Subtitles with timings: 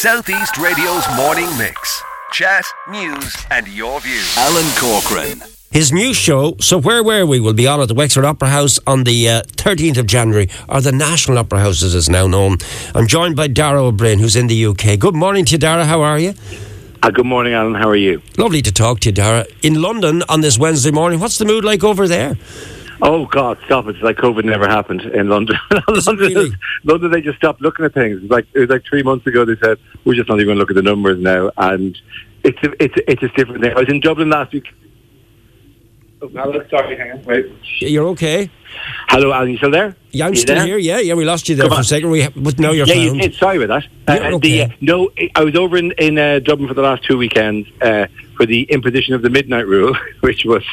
[0.00, 2.02] Southeast Radio's morning mix.
[2.32, 4.34] Chat, news, and your views.
[4.38, 5.42] Alan Corcoran.
[5.70, 8.80] His new show, So Where Were We, will be on at the Wexford Opera House
[8.86, 12.56] on the uh, 13th of January, or the National Opera House as it's now known.
[12.94, 14.98] I'm joined by Dara Ó Briain, who's in the UK.
[14.98, 15.84] Good morning to you, Dara.
[15.84, 16.32] How are you?
[17.02, 17.74] Uh, good morning, Alan.
[17.74, 18.22] How are you?
[18.38, 19.44] Lovely to talk to you, Dara.
[19.62, 22.38] In London on this Wednesday morning, what's the mood like over there?
[23.02, 23.86] Oh God, stop!
[23.86, 23.96] It!
[23.96, 25.56] It's like COVID never happened in London.
[25.88, 26.50] London, really?
[26.84, 28.22] London, they just stopped looking at things.
[28.22, 29.44] It's like it was like three months ago.
[29.44, 31.96] They said we're just not even going to look at the numbers now, and
[32.44, 33.72] it's a, it's a, it's a different thing.
[33.72, 34.66] I was in Dublin last week.
[36.22, 37.46] Oh, hello, sorry, hang on, wait.
[37.78, 38.50] You're okay?
[39.08, 39.96] Hello, Alan, you still there?
[40.12, 40.66] Yeah, I'm You still there?
[40.66, 40.78] here.
[40.78, 42.10] Yeah, yeah, we lost you there Come for a second.
[42.10, 43.20] We, but now you're yeah, you found.
[43.20, 43.34] did.
[43.34, 44.22] Sorry about that.
[44.24, 44.38] Uh, okay.
[44.38, 47.68] the, uh, no, I was over in, in uh, Dublin for the last two weekends
[47.80, 48.06] uh,
[48.36, 50.64] for the imposition of the midnight rule, which was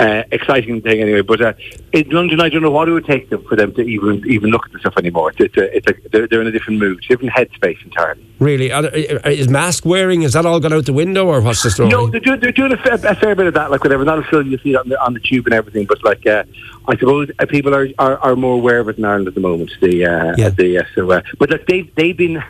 [0.00, 1.20] uh, exciting thing anyway.
[1.20, 1.52] But uh,
[1.92, 4.50] in London, I don't know what it would take them for them to even even
[4.50, 5.32] look at the stuff anymore.
[5.36, 8.26] It's, a, it's a, they're, they're in a different mood, different headspace entirely.
[8.40, 8.70] Really?
[8.70, 11.90] Is mask wearing, is that all gone out the window, or what's the story?
[11.90, 14.02] No, they're doing, they're doing a, fair, a fair bit of that, like whatever.
[14.04, 16.44] Not as still you see on the, on the tube and everything, but like uh,
[16.90, 19.40] I suppose uh, people are, are, are more aware of it in Ireland at the
[19.40, 19.70] moment.
[19.80, 20.48] The uh, Yeah.
[20.50, 22.42] the uh, so, uh, but like they've they've been.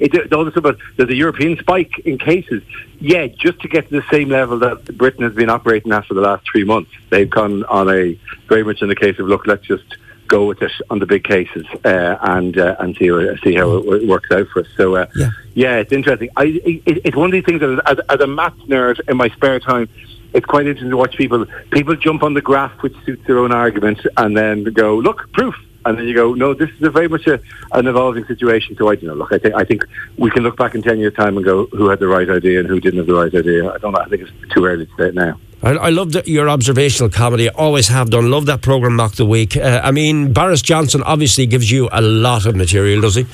[0.00, 2.62] It, all this about there's a European spike in cases.
[3.00, 6.14] Yeah, just to get to the same level that Britain has been operating at for
[6.14, 9.46] the last three months, they've gone on a very much in the case of look,
[9.46, 9.84] let's just
[10.26, 13.76] go with it on the big cases uh, and uh, and see how- see how
[13.76, 14.68] it, wo- works out for us.
[14.74, 15.30] So uh, Yeah.
[15.54, 16.30] yeah, it's interesting.
[16.34, 19.28] I, it, it's one of these things that as, as a maths nerd in my
[19.28, 19.86] spare time,
[20.34, 21.46] it's quite interesting to watch people.
[21.70, 25.54] People jump on the graph which suits their own argument, and then go, "Look, proof."
[25.86, 27.40] And then you go, "No, this is a very much a,
[27.72, 29.84] an evolving situation." So I, you know, look, I think I think
[30.18, 32.60] we can look back in ten years' time and go, "Who had the right idea
[32.60, 34.00] and who didn't have the right idea?" I don't know.
[34.00, 35.38] I think it's too early to say it now.
[35.62, 37.48] I, love the, your observational comedy.
[37.48, 38.30] Always have done.
[38.30, 39.56] Love that program, Mock the Week.
[39.56, 43.24] Uh, I mean, Boris Johnson obviously gives you a lot of material, does he?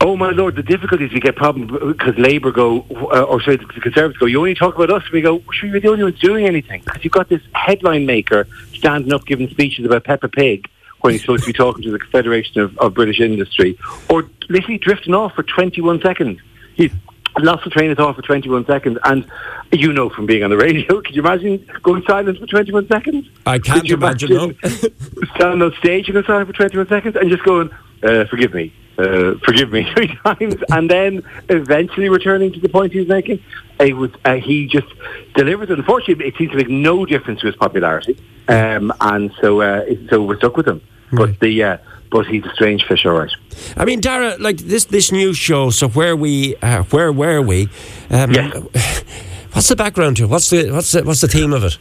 [0.00, 3.64] Oh my lord, the difficulties we get problems because Labour go, uh, or sorry, the
[3.64, 4.26] Conservatives go.
[4.26, 5.10] You only talk about us.
[5.10, 5.42] We go.
[5.52, 9.24] Sure, you're the only ones doing anything because you've got this headline maker standing up
[9.24, 10.68] giving speeches about Peppa Pig
[11.00, 13.78] when he's supposed to be talking to the Confederation of, of British Industry,
[14.10, 16.40] or literally drifting off for 21 seconds.
[16.74, 16.92] He's
[17.38, 19.26] lost the train of thought for 21 seconds, and
[19.72, 23.28] you know from being on the radio, can you imagine going silent for 21 seconds?
[23.46, 24.52] I can't Could you imagine, no.
[25.36, 27.70] standing on stage and going silent for 21 seconds and just going,
[28.02, 32.92] uh, forgive me, uh, forgive me three times, and then eventually returning to the point
[32.92, 33.42] he was making.
[33.78, 34.86] It was, uh, he just
[35.34, 35.70] delivered.
[35.70, 35.78] it.
[35.78, 38.18] Unfortunately, it seems to make no difference to his popularity,
[38.48, 40.80] um, and so uh, so we're stuck with him.
[41.12, 41.78] But the uh,
[42.10, 43.30] but he's a strange fish, all right.
[43.76, 45.70] I mean, Dara, like this this new show.
[45.70, 47.68] So where we, uh, where were we?
[48.10, 49.02] Um, Yes.
[49.52, 50.26] What's the background to it?
[50.26, 51.78] What's the what's the what's the theme of it?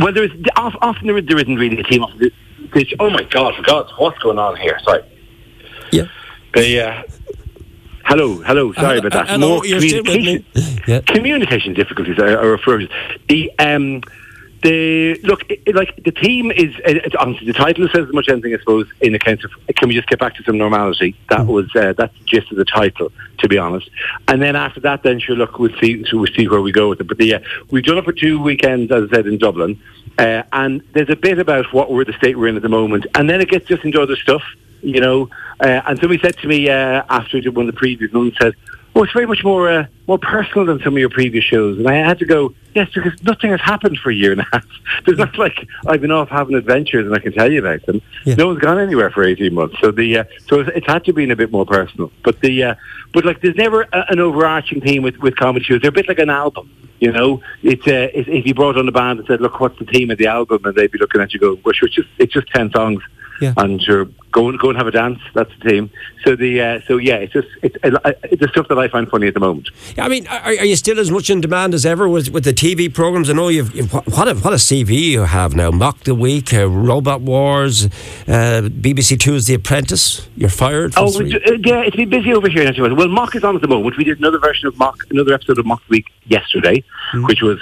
[0.00, 2.00] Well, there is often there, isn't really a.
[2.00, 2.32] Often
[2.72, 4.76] there's, oh my God, for God, what's going on here?
[4.82, 5.02] Sorry.
[5.92, 6.06] Yeah.
[6.54, 7.02] The, uh,
[8.04, 8.72] hello, hello.
[8.74, 9.24] Sorry about that.
[9.28, 10.12] Uh, hello, More you're still with me.
[10.44, 11.00] communication- Yeah.
[11.00, 12.88] communication difficulties are, are referred to.
[13.28, 14.02] The um,
[14.62, 18.14] the look, it, it- like the team is uh, it's honestly the title says as
[18.14, 18.86] much as anything, I suppose.
[19.00, 21.16] In the kind of, can we just get back to some normality?
[21.28, 23.90] That was uh, that's the gist of the title, to be honest.
[24.28, 26.88] And then after that, then sure, look, we'll see, so we'll see where we go
[26.90, 27.08] with it.
[27.08, 29.80] But yeah, uh, we've done it for two weekends, as I said, in Dublin,
[30.18, 33.06] uh, and there's a bit about what we're the state we're in at the moment,
[33.16, 34.42] and then it gets just into other stuff
[34.84, 35.28] you know.
[35.60, 38.32] Uh, and somebody said to me uh, after I did one of the previews, and
[38.40, 38.54] said,
[38.94, 41.88] "Oh, it's very much more uh, more personal than some of your previous shows." And
[41.88, 44.66] I had to go, "Yes, because nothing has happened for a year and a half.
[45.06, 48.02] There's not like I've been off having adventures, and I can tell you about them.
[48.24, 48.34] Yeah.
[48.34, 51.12] No one's gone anywhere for eighteen months, so the uh, so it's, it's had to
[51.12, 52.10] be a bit more personal.
[52.22, 52.74] But the uh,
[53.12, 55.80] but like there's never a, an overarching theme with with comedy shows.
[55.80, 56.70] They're a bit like an album."
[57.00, 59.78] You know, it's uh, if, if you brought on the band and said, "Look, what's
[59.78, 61.96] the theme of the album?" and they'd be looking at you, go, "Well, sure, it's
[61.96, 63.02] just it's just ten songs."
[63.40, 63.54] Yeah.
[63.56, 65.18] and sure, go and go and have a dance.
[65.34, 65.90] That's the team.
[66.24, 69.08] So the uh, so yeah, it's just it's uh, it's the stuff that I find
[69.08, 69.70] funny at the moment.
[69.98, 72.52] I mean, are, are you still as much in demand as ever with, with the
[72.52, 73.30] TV programs?
[73.30, 75.70] I know you've, you've what a, what a CV you have now.
[75.70, 80.28] Mock the Week, uh, Robot Wars, uh, BBC Two's The Apprentice.
[80.36, 80.94] You're fired.
[80.96, 81.34] Oh three.
[81.34, 82.68] uh, yeah, it's been busy over here.
[82.68, 82.94] Actually.
[82.94, 83.96] Well, Mock is on at the moment.
[83.96, 86.82] We did another version of Mock, another episode of Mock Week yesterday,
[87.14, 87.60] which was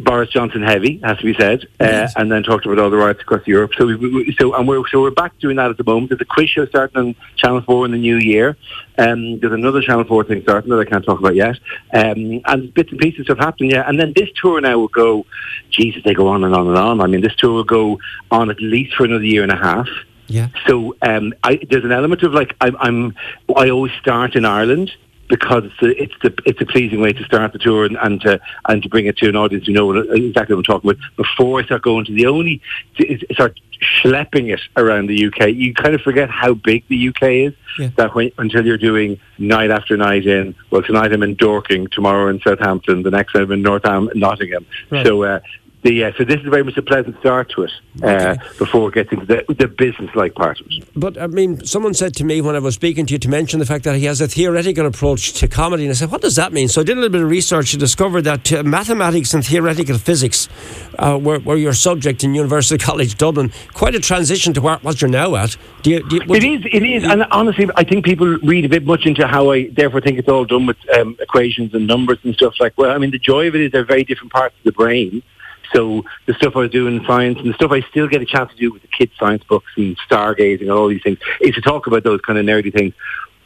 [0.00, 3.22] Boris Johnson heavy, has to be said, uh, and then talked about all the riots
[3.22, 3.72] across Europe.
[3.76, 6.10] So, we, we, so and we're so we're back doing that at the moment.
[6.10, 8.56] There's a quiz show starting on Channel Four in the new year.
[8.98, 11.58] Um, there's another Channel Four thing starting that I can't talk about yet.
[11.92, 13.88] Um, and bits and pieces have happened, yeah.
[13.88, 15.26] And then this tour now will go.
[15.70, 17.00] Jesus, they go on and on and on.
[17.00, 17.98] I mean, this tour will go
[18.30, 19.88] on at least for another year and a half.
[20.26, 20.48] yeah.
[20.66, 23.14] So um, I, there's an element of like I'm, I'm
[23.56, 24.90] I always start in Ireland
[25.28, 28.20] because it's the, it's the it's a pleasing way to start the tour and, and
[28.22, 31.02] to and to bring it to an audience who know exactly what I'm talking about
[31.16, 32.60] before I start going to the only
[33.32, 33.58] start
[34.02, 35.48] schlepping it around the UK.
[35.48, 37.54] You kind of forget how big the UK is.
[37.78, 37.88] Yeah.
[37.96, 40.54] That when, until you're doing night after night in.
[40.70, 44.64] Well, tonight I'm in Dorking, tomorrow in Southampton, the next I'm in Northam, Nottingham.
[44.90, 45.04] Right.
[45.04, 45.40] So uh,
[45.84, 47.70] the, uh, so this is very much a pleasant start to it
[48.02, 50.88] uh, before getting to the, the business-like part of it.
[50.96, 53.60] But I mean, someone said to me when I was speaking to you to mention
[53.60, 56.36] the fact that he has a theoretical approach to comedy, and I said, "What does
[56.36, 59.34] that mean?" So I did a little bit of research and discovered that uh, mathematics
[59.34, 60.48] and theoretical physics
[60.98, 63.52] uh, were, were, your subject in University College Dublin.
[63.74, 65.54] Quite a transition to where, what you're now at.
[65.82, 66.62] Do you, do you, it is.
[66.72, 70.00] It is, and honestly, I think people read a bit much into how I therefore
[70.00, 72.78] think it's all done with um, equations and numbers and stuff like.
[72.78, 75.22] Well, I mean, the joy of it is they're very different parts of the brain
[75.74, 78.26] so the stuff I was doing in science and the stuff I still get a
[78.26, 81.54] chance to do with the kids' science books and stargazing and all these things is
[81.56, 82.94] to talk about those kind of nerdy things.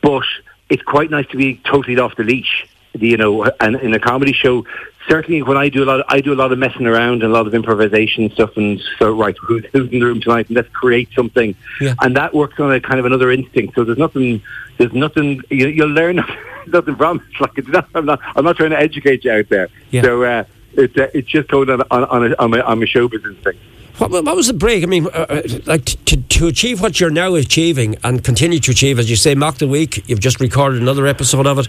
[0.03, 0.25] But
[0.69, 3.45] it's quite nice to be totally off the leash, you know.
[3.61, 4.67] And in a comedy show,
[5.09, 7.33] certainly when I do a lot, of, I do a lot of messing around and
[7.33, 8.57] a lot of improvisation and stuff.
[8.57, 10.49] And so, right, who's, who's in the room tonight?
[10.49, 11.55] And let's create something.
[11.81, 11.95] Yeah.
[12.03, 13.75] And that works on a kind of another instinct.
[13.75, 14.43] So there's nothing.
[14.77, 15.43] There's nothing.
[15.49, 16.17] You, you'll learn
[16.67, 17.41] nothing from it.
[17.41, 18.21] Like it's not, I'm not.
[18.37, 19.69] I'm not trying to educate you out there.
[19.91, 20.03] Yeah.
[20.03, 20.23] So.
[20.23, 20.45] Uh,
[20.75, 23.37] it's uh, it's just going on on on a, on a, on a show business
[23.45, 23.59] thing.
[23.99, 24.85] What, what, was the break?
[24.85, 28.71] I mean, uh, uh, like to, to achieve what you're now achieving and continue to
[28.71, 30.09] achieve, as you say, mock the week.
[30.09, 31.69] You've just recorded another episode of it.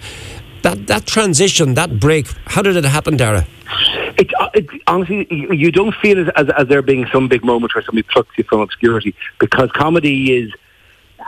[0.62, 3.48] That that transition, that break, how did it happen, Dara?
[4.18, 7.74] It, uh, it, honestly, you don't feel as, as, as there being some big moment
[7.74, 10.52] where somebody plucks you from obscurity because comedy is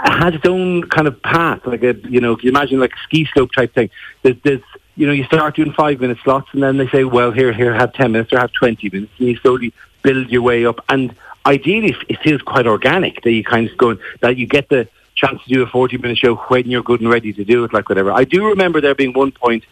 [0.04, 1.66] has its own kind of path.
[1.66, 3.90] Like a, you know, you imagine like a ski slope type thing?
[4.24, 4.62] There's, there's
[4.96, 7.74] you know, you start doing five minute slots and then they say, well, here, here,
[7.74, 9.12] have 10 minutes or have 20 minutes.
[9.20, 9.74] And you slowly
[10.04, 10.84] build your way up.
[10.90, 11.16] And
[11.46, 15.42] ideally, it feels quite organic that you kind of go, that you get the chance
[15.44, 17.90] to do a 40 minute show when you're good and ready to do it, like
[17.90, 18.12] whatever.
[18.12, 19.66] I do remember there being one point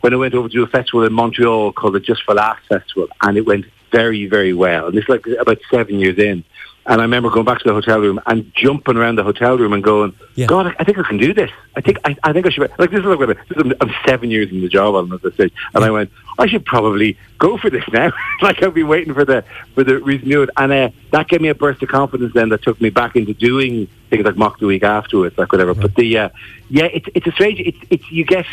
[0.00, 3.08] when I went over to a festival in Montreal called the Just for Laughs Festival,
[3.22, 4.88] and it went very, very well.
[4.88, 6.44] And is like about seven years in.
[6.84, 9.72] And I remember going back to the hotel room and jumping around the hotel room
[9.72, 10.46] and going, yeah.
[10.46, 11.50] God, I think I can do this.
[11.76, 12.70] I think I, I think I should.
[12.76, 15.52] Like this is like this is, I'm seven years in the job on this stage,
[15.74, 15.88] and yeah.
[15.88, 18.10] I went, I should probably go for this now.
[18.42, 19.44] like I've been waiting for the
[19.74, 22.34] for the reason to it, and uh, that gave me a burst of confidence.
[22.34, 25.74] Then that took me back into doing things like mock the week afterwards, like whatever.
[25.74, 26.28] But the uh,
[26.68, 27.60] yeah, it's it's a strange.
[27.60, 28.46] It's it's you get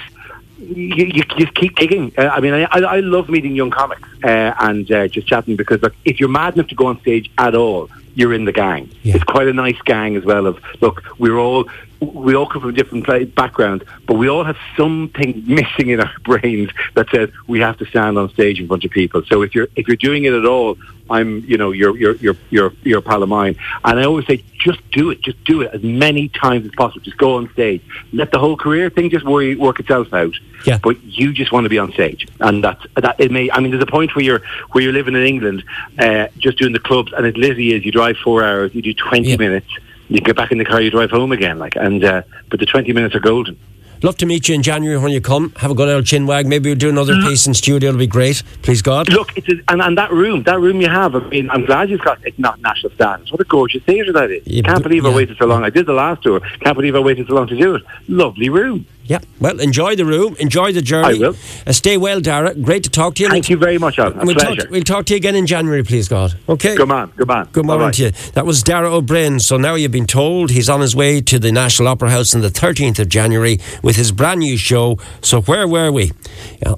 [0.59, 2.13] you, you just keep kicking.
[2.17, 5.81] Uh, I mean, I, I love meeting young comics uh, and uh, just chatting because
[5.81, 8.91] look, if you're mad enough to go on stage at all, you're in the gang.
[9.03, 9.15] Yeah.
[9.15, 10.47] It's quite a nice gang as well.
[10.47, 11.69] Of look, we're all
[12.01, 13.05] we all come from different
[13.35, 17.85] backgrounds, but we all have something missing in our brains that says we have to
[17.85, 19.23] stand on stage in front of people.
[19.25, 20.77] So if you're if you're doing it at all,
[21.09, 24.25] I'm you know you're you're you're you're, you're a pal of mine, and I always
[24.27, 27.01] say just do it, just do it as many times as possible.
[27.01, 27.81] Just go on stage,
[28.13, 30.33] let the whole career thing just worry, work itself out.
[30.65, 30.77] Yeah.
[30.81, 33.19] But you just want to be on stage, and that's that.
[33.19, 33.51] It may.
[33.51, 34.41] I mean, there's a point where you're
[34.71, 35.63] where you're living in England,
[35.97, 38.93] uh, just doing the clubs, and it literally is you drive four hours, you do
[38.93, 39.37] twenty yeah.
[39.37, 39.69] minutes
[40.09, 41.59] you get back in the car, you drive home again.
[41.59, 43.57] Like, and uh, but the twenty minutes are golden.
[44.01, 45.51] Love to meet you in January when you come.
[45.57, 46.47] Have a good old chin wag.
[46.47, 47.27] Maybe we'll do another mm.
[47.27, 47.89] piece in studio.
[47.89, 48.43] It'll be great.
[48.61, 49.09] Please God.
[49.09, 51.15] Look, it's a, and, and that room, that room you have.
[51.15, 53.29] I mean, I'm glad you've got it's not national standards.
[53.29, 54.47] What a gorgeous theatre that is.
[54.47, 55.09] Yeah, Can't believe yeah.
[55.09, 55.65] I waited so long.
[55.65, 56.39] I did the last tour.
[56.39, 57.83] Can't believe I waited so long to do it.
[58.07, 58.85] Lovely room.
[59.09, 59.21] Yeah.
[59.39, 60.35] Well, enjoy the room.
[60.39, 61.17] Enjoy the journey.
[61.17, 61.35] I will.
[61.65, 62.53] Uh, stay well, Dara.
[62.53, 63.29] Great to talk to you.
[63.29, 64.19] Thank you very much, Alan.
[64.23, 64.61] We'll pleasure.
[64.61, 66.37] Talk, we'll talk to you again in January, please, God.
[66.47, 66.75] Okay.
[66.75, 67.11] Good man.
[67.17, 67.47] Good man.
[67.51, 68.11] Good morning to you.
[68.35, 69.41] That was Dara Ó Briain.
[69.41, 72.41] So now you've been told he's on his way to the National Opera House on
[72.41, 74.99] the 13th of January with his brand new show.
[75.23, 76.11] So where were we?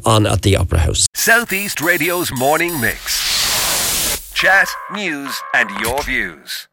[0.06, 1.08] On at the Opera House.
[1.14, 4.32] Southeast Radio's morning mix.
[4.34, 6.70] Chat, news, and your views.